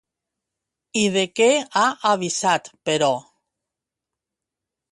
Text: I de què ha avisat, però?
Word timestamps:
I 1.01 1.03
de 1.17 1.23
què 1.39 1.49
ha 1.81 1.85
avisat, 2.13 2.71
però? 2.91 3.11